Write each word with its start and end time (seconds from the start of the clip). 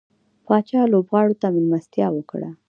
پاچا 0.45 0.81
لوبغاړو 0.91 1.39
ته 1.41 1.47
ملستيا 1.67 2.07
وکړه. 2.13 2.49